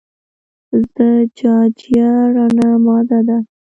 زجاجیه 0.93 2.09
رڼه 2.33 2.69
ماده 2.85 3.19
ده. 3.27 3.37